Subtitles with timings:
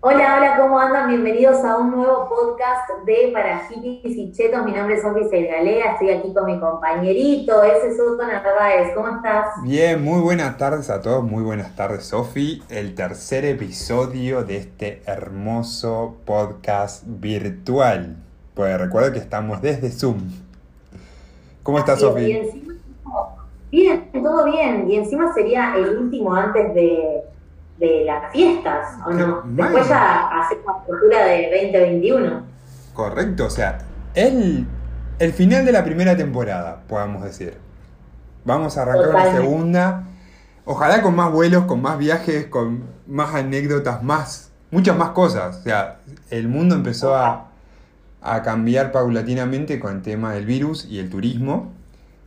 [0.00, 1.08] Hola, hola, ¿cómo andan?
[1.08, 4.64] Bienvenidos a un nuevo podcast de Para Hippies y Chetos.
[4.64, 8.94] Mi nombre es Sofi Galea, estoy aquí con mi compañerito, ese es Otto Narváez.
[8.94, 9.60] ¿Cómo estás?
[9.64, 12.62] Bien, muy buenas tardes a todos, muy buenas tardes, Sofi.
[12.68, 18.18] El tercer episodio de este hermoso podcast virtual.
[18.54, 20.30] Pues recuerdo que estamos desde Zoom.
[21.64, 22.40] ¿Cómo estás, Sofi?
[23.72, 24.88] Bien, todo bien.
[24.88, 27.17] Y encima sería el último antes de
[27.78, 29.42] de las fiestas, ¿o no?
[29.44, 32.42] Después ya hacemos la apertura de 2021.
[32.92, 33.78] Correcto, o sea,
[34.14, 34.66] el,
[35.18, 37.56] el final de la primera temporada, podamos decir.
[38.44, 40.04] Vamos a arrancar una segunda.
[40.64, 45.58] Ojalá con más vuelos, con más viajes, con más anécdotas, más, muchas más cosas.
[45.58, 45.98] O sea,
[46.30, 47.48] el mundo empezó a,
[48.20, 51.72] a cambiar paulatinamente con el tema del virus y el turismo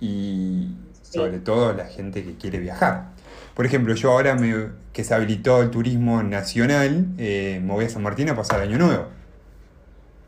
[0.00, 3.15] y sobre todo la gente que quiere viajar.
[3.56, 7.88] Por ejemplo, yo ahora me, que se habilitó el turismo nacional, eh, me voy a
[7.88, 9.04] San Martín a pasar Año Nuevo.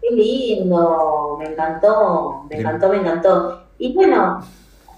[0.01, 3.62] Qué lindo, me encantó, me encantó, me encantó.
[3.77, 4.41] Y bueno,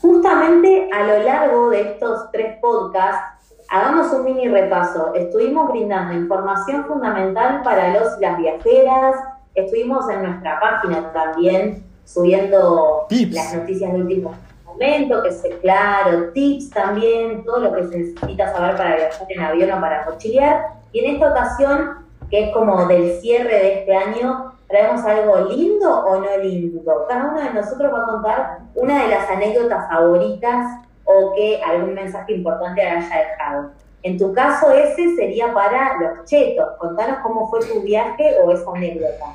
[0.01, 5.13] justamente a lo largo de estos tres podcasts, hagamos un mini repaso.
[5.13, 9.17] Estuvimos brindando información fundamental para los y las viajeras,
[9.57, 14.35] estuvimos en nuestra página también subiendo las noticias de último
[14.81, 19.73] que es claro, tips también, todo lo que se necesita saber para viajar en avión
[19.73, 20.67] o para mochilear.
[20.93, 25.91] Y en esta ocasión, que es como del cierre de este año, traemos algo lindo
[25.91, 27.07] o no lindo.
[27.09, 31.95] Cada uno de nosotros va a contar una de las anécdotas favoritas o que algún
[31.95, 33.71] mensaje importante haya dejado.
[34.03, 36.67] En tu caso, ese sería para los chetos.
[36.79, 39.27] Contanos cómo fue tu viaje o esa anécdota.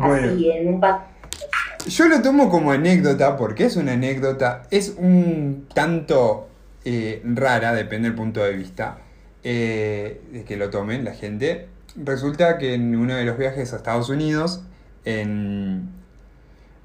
[0.00, 0.80] Así, en un
[1.86, 6.48] yo lo tomo como anécdota porque es una anécdota, es un tanto
[6.84, 8.98] eh, rara, depende del punto de vista
[9.42, 11.68] eh, de que lo tomen la gente.
[11.96, 14.62] Resulta que en uno de los viajes a Estados Unidos,
[15.04, 15.90] en,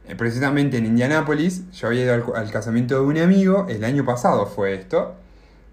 [0.07, 4.45] eh, precisamente en Indianápolis, yo había ido al, casamiento de un amigo, el año pasado
[4.45, 5.15] fue esto,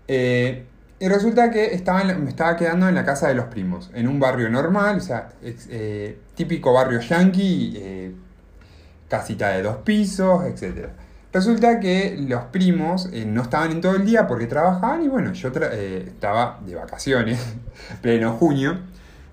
[0.08, 4.20] y resulta que estaba me estaba quedando en la casa de los primos, en un
[4.20, 5.30] barrio normal, o sea,
[6.34, 8.14] típico barrio yankee
[9.08, 10.88] casita de dos pisos, etc.
[11.32, 15.32] Resulta que los primos eh, no estaban en todo el día porque trabajaban y bueno,
[15.34, 17.38] yo eh, estaba de vacaciones,
[18.00, 18.78] pleno junio,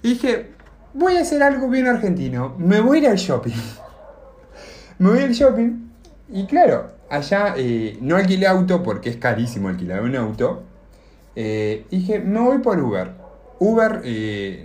[0.01, 0.51] dije,
[0.93, 3.53] voy a hacer algo bien argentino, me voy a ir al shopping.
[4.99, 5.91] me voy al shopping
[6.29, 10.63] y claro, allá eh, no alquilé auto porque es carísimo alquilar un auto.
[11.35, 13.11] dije, me voy por Uber.
[13.59, 14.01] Uber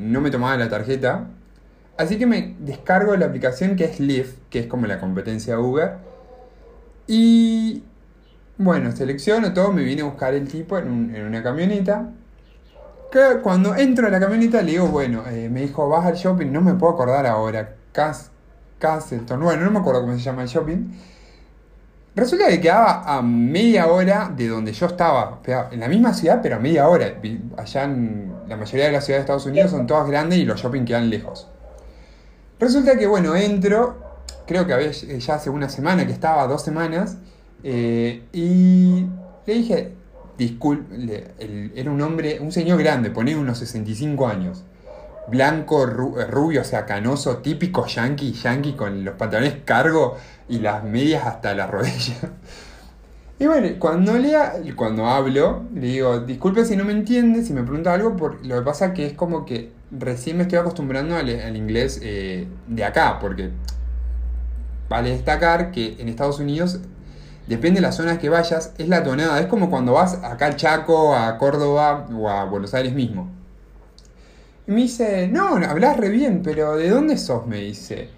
[0.01, 1.29] no me tomaba la tarjeta,
[1.99, 5.97] Así que me descargo la aplicación que es Lyft, que es como la competencia Uber.
[7.09, 7.83] Y
[8.57, 12.11] bueno, selecciono todo, me vine a buscar el tipo en, una camioneta.
[13.11, 16.53] Que cuando entro a la camioneta le digo, bueno, eh, me dijo, vas al shopping,
[16.53, 18.31] no me puedo acordar ahora, Cas
[18.79, 20.93] Castleton, bueno, no me acuerdo cómo se llama el shopping.
[22.15, 25.41] Resulta que quedaba a media hora de donde yo estaba,
[25.73, 27.13] en la misma ciudad, pero a media hora.
[27.57, 30.61] Allá en la mayoría de las ciudades de Estados Unidos son todas grandes y los
[30.61, 31.49] shopping quedan lejos.
[32.61, 33.99] Resulta que, bueno, entro,
[34.47, 37.19] creo que había ya hace una semana que estaba, dos semanas,
[37.63, 39.07] eh, y
[39.47, 39.93] le dije,
[40.37, 41.35] disculpe,
[41.75, 44.65] era un hombre, un señor grande, ponía unos 65 años,
[45.29, 50.17] blanco, eh, rubio, o sea, canoso, típico yankee, yankee con los pantalones cargo
[50.49, 52.17] y las medias hasta la rodilla.
[53.41, 57.63] Y bueno, cuando lea, cuando hablo, le digo, disculpe si no me entiende, si me
[57.63, 61.57] pregunta algo, por, lo que pasa que es como que recién me estoy acostumbrando al,
[61.57, 63.51] inglés eh, de acá, porque
[64.89, 66.81] vale destacar que en Estados Unidos,
[67.47, 69.41] depende de las zonas que vayas, es la tonada.
[69.41, 73.31] Es como cuando vas acá al Chaco, a Córdoba o a Buenos Aires mismo.
[74.67, 77.47] Y me dice, no, hablas re bien, pero ¿de dónde sos?
[77.47, 78.11] Me dice.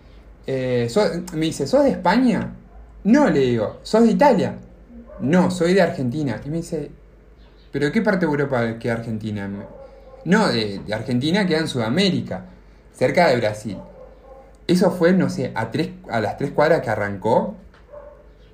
[0.47, 0.91] Eh,
[1.35, 2.55] me dice, ¿sos de España?
[3.05, 4.57] No, le digo, ¿sos de Italia?
[5.21, 6.41] No, soy de Argentina.
[6.45, 6.91] Y me dice,
[7.71, 9.49] ¿pero qué parte de Europa queda Argentina?
[10.25, 12.47] No, de, Argentina queda en Sudamérica,
[12.93, 13.79] cerca de Brasil.
[14.67, 17.57] Eso fue, no sé, a, tres, a las tres cuadras que arrancó,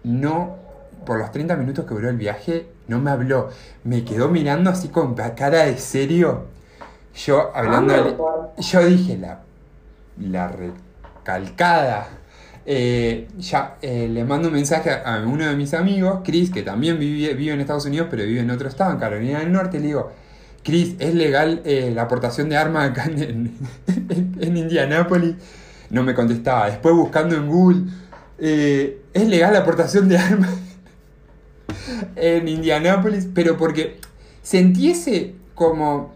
[0.05, 0.57] no,
[1.05, 3.51] por los 30 minutos que duró el viaje, no me habló.
[3.85, 6.47] Me quedó mirando así con cara de serio.
[7.15, 9.41] Yo hablando, yo dije la,
[10.19, 12.09] la recalcada.
[12.69, 16.99] Eh, ya eh, le mando un mensaje a, uno de mis amigos, Chris, que también
[16.99, 19.79] vive, vive en Estados Unidos, pero vive en otro estado, en Carolina del Norte.
[19.79, 20.13] Le digo,
[20.67, 23.53] Chris, ¿es legal eh, la aportación de armas acá en,
[23.87, 25.37] en, Indianápolis?
[25.91, 26.67] No me contestaba.
[26.67, 27.83] Después buscando en Google,
[28.41, 30.51] eh, ¿es legal la aportación de armas
[32.17, 33.29] en Indianápolis?
[33.33, 34.01] Pero porque
[34.43, 36.13] sentiese como,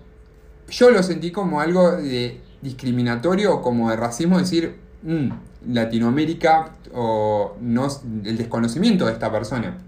[0.68, 4.74] yo lo sentí como algo de discriminatorio o como de racismo decir
[5.04, 5.28] "Mm,
[5.72, 7.86] Latinoamérica o no,
[8.24, 9.78] el desconocimiento de esta persona.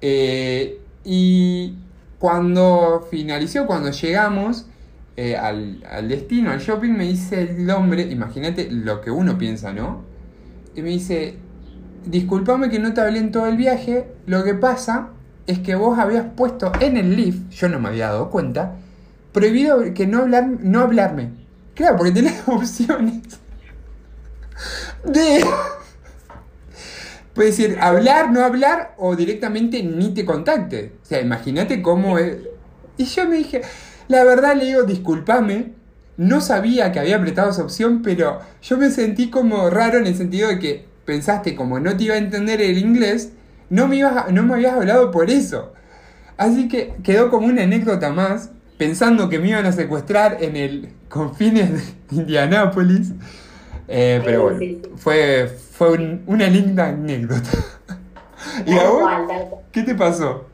[0.00, 1.74] Eh, y
[2.18, 4.66] cuando finalizó, cuando llegamos
[5.16, 9.72] eh, al, al destino, al shopping, me dice el hombre, imagínate lo que uno piensa,
[9.72, 10.02] ¿no?
[10.74, 11.38] Y me dice,
[12.04, 15.10] discúlpame que no te hablé en todo el viaje, lo que pasa
[15.46, 18.76] es que vos habías puesto en el lift, yo no me había dado cuenta,
[19.32, 21.30] prohibido que no, hablar, no hablarme.
[21.74, 23.22] Claro, porque tenés opciones
[25.04, 25.44] de...
[27.34, 30.92] Puede decir hablar, no hablar o directamente ni te contacte.
[31.02, 32.36] O sea, imagínate cómo es.
[32.96, 33.62] Y yo me dije,
[34.08, 35.72] la verdad le digo, discúlpame,
[36.16, 40.14] no sabía que había apretado esa opción, pero yo me sentí como raro en el
[40.16, 43.32] sentido de que pensaste como no te iba a entender el inglés,
[43.68, 45.72] no me, ibas a- no me habías hablado por eso.
[46.36, 50.88] Así que quedó como una anécdota más, pensando que me iban a secuestrar en el
[51.08, 51.72] confines
[52.10, 53.12] de Indianápolis.
[53.88, 54.90] Eh, pero bueno, Sí, sí.
[54.96, 57.50] fue, fue un- una linda anécdota.
[58.66, 59.02] ¿Y a vos?
[59.72, 60.44] ¿Qué te pasó?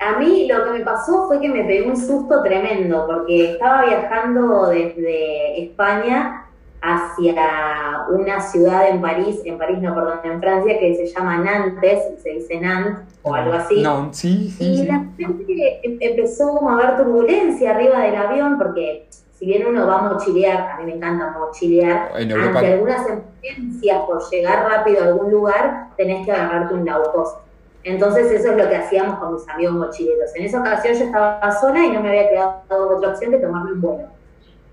[0.00, 3.86] A mí lo que me pasó fue que me pegué un susto tremendo porque estaba
[3.86, 6.40] viajando desde España
[6.82, 12.00] hacia una ciudad en París, en París no, perdón, en Francia, que se llama Nantes,
[12.22, 13.80] se dice Nantes o algo así.
[13.82, 14.86] No, sí, sí, Y sí.
[14.86, 19.06] la gente em- empezó como a haber turbulencia arriba del avión porque
[19.44, 23.06] si bien uno va a mochilear, a mí me encanta mochilear, En Europa- ante algunas
[23.06, 27.36] emergencias por llegar rápido a algún lugar, tenés que agarrarte un low cost.
[27.82, 30.34] Entonces eso es lo que hacíamos con mis amigos mochileros.
[30.34, 33.72] En esa ocasión yo estaba sola y no me había quedado otra opción que tomarme
[33.72, 34.08] un vuelo.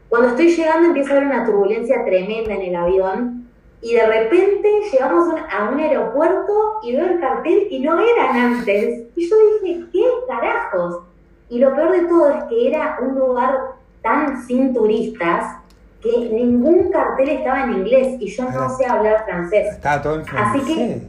[0.08, 3.50] Cuando estoy llegando empieza a haber una turbulencia tremenda en el avión
[3.82, 6.54] y de repente llegamos a un- a un aeropuerto
[6.84, 9.08] y veo el cartel y no eran antes.
[9.18, 11.02] Y yo dije, ¿qué carajos?
[11.50, 13.60] Y lo peor de todo es que era un lugar
[14.02, 15.58] tan sin turistas
[16.02, 19.68] que ningún cartel estaba en inglés y yo no sé hablar francés.
[19.74, 21.04] Estaba todo en Así que- francés.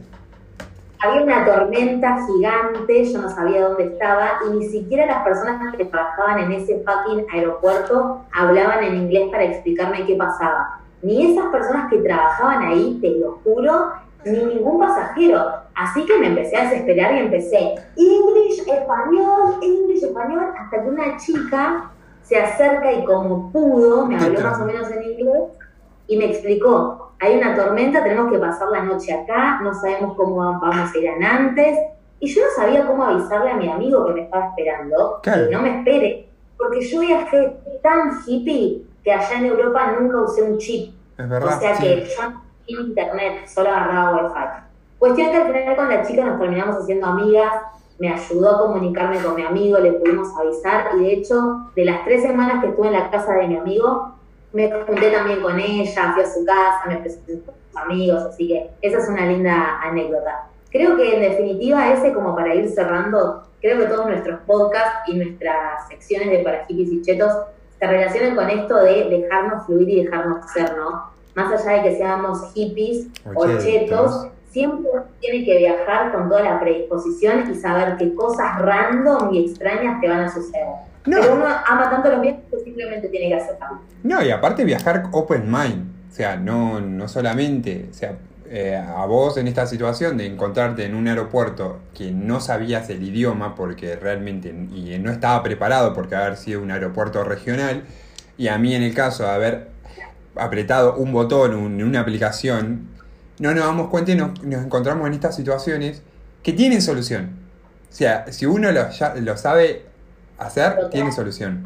[1.05, 5.83] Había una tormenta gigante, yo no sabía dónde estaba y ni siquiera las personas que
[5.83, 10.79] trabajaban en ese fucking aeropuerto hablaban en inglés para explicarme qué pasaba.
[11.01, 13.91] Ni esas personas que trabajaban ahí, te lo juro,
[14.23, 15.43] ni ningún pasajero.
[15.75, 21.17] Así que me empecé a desesperar y empecé English, español, English, español, hasta que una
[21.17, 21.91] chica
[22.23, 25.43] se acerca y como pudo, me habló más o menos en inglés
[26.07, 30.35] y me explicó, hay una tormenta, tenemos que pasar la noche acá, no sabemos cómo
[30.37, 31.77] vamos a ir a Nantes,
[32.19, 35.47] y yo no sabía cómo avisarle a mi amigo que me estaba esperando, Claro.
[35.49, 40.41] que no me espere, porque yo viajé tan hippie que allá en Europa nunca usé
[40.43, 41.59] un chip, Es o verdad.
[41.59, 41.83] sea sí.
[41.83, 44.63] que yo no tenía internet, solo agarraba wifi.
[44.99, 47.51] Cuestión que al final con la chica nos terminamos haciendo amigas,
[47.99, 52.03] me ayudó a comunicarme con mi amigo, le pudimos avisar y de hecho de las
[52.05, 54.13] tres semanas que estuve en la casa de mi amigo,
[54.51, 58.47] me junté también con ella, fui a su casa, me presenté con sus amigos, así
[58.47, 60.47] que esa es una linda anécdota.
[60.71, 65.15] Creo que en definitiva ese, como para ir cerrando, creo que todos nuestros podcasts y
[65.15, 67.31] nuestras secciones de para hippies y chetos
[67.79, 71.11] se relacionan con esto de dejarnos fluir y dejarnos ser, ¿no?
[71.35, 73.63] Más allá de que seamos hippies O o chetos.
[73.63, 74.89] chetos, siempre
[75.19, 80.07] tiene que viajar con toda la predisposición y saber que cosas random y extrañas te
[80.07, 80.67] van a suceder.
[81.05, 81.19] No.
[81.19, 83.79] Pero uno ama tanto los viajes que simplemente tiene que aceptarlo.
[84.03, 85.91] No, y aparte viajar open mind.
[86.09, 88.15] O sea, no, no solamente, o sea,
[88.47, 93.01] eh, a vos en esta situación de encontrarte en un aeropuerto que no sabías el
[93.01, 97.83] idioma porque realmente y no estaba preparado porque haber sido un aeropuerto regional
[98.37, 99.67] y a mí en el caso de haber
[100.35, 102.89] apretado un botón en una aplicación,
[103.39, 106.01] no nos damos cuenta y nos, nos encontramos en estas situaciones
[106.43, 107.31] que tienen solución.
[107.91, 109.85] O sea, si uno lo, ya- lo sabe
[110.37, 111.63] hacer, tiene solución.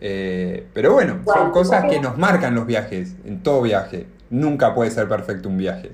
[0.00, 4.06] Eh, pero bueno, son cosas que nos marcan los viajes, en todo viaje.
[4.30, 5.92] Nunca puede ser perfecto un viaje.